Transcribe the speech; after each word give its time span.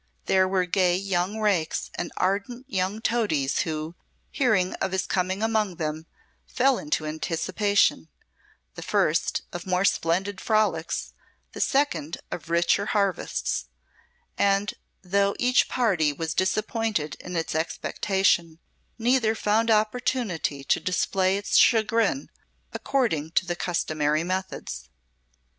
There 0.25 0.47
were 0.47 0.65
gay 0.65 0.95
young 0.97 1.37
rakes 1.39 1.91
and 1.93 2.11
ardent 2.17 2.65
young 2.67 3.01
toadies 3.01 3.59
who, 3.59 3.93
hearing 4.31 4.73
of 4.81 4.93
his 4.93 5.05
coming 5.05 5.43
among 5.43 5.75
them, 5.75 6.07
fell 6.47 6.79
into 6.79 7.05
anticipation: 7.05 8.09
the 8.73 8.81
first, 8.81 9.43
of 9.53 9.67
more 9.67 9.85
splendid 9.85 10.41
frolics, 10.41 11.13
the 11.51 11.61
second, 11.61 12.17
of 12.31 12.49
richer 12.49 12.87
harvests; 12.87 13.67
and 14.39 14.73
though 15.03 15.35
each 15.37 15.69
party 15.69 16.11
was 16.11 16.33
disappointed 16.33 17.15
in 17.19 17.35
its 17.35 17.53
expectation, 17.53 18.57
neither 18.97 19.35
found 19.35 19.69
opportunity 19.69 20.63
to 20.63 20.79
display 20.79 21.37
its 21.37 21.57
chagrin 21.57 22.31
according 22.73 23.29
to 23.33 23.45
the 23.45 23.55
customary 23.55 24.23
methods. 24.23 24.89